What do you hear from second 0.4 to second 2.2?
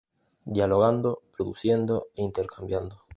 Dialogando, produciendo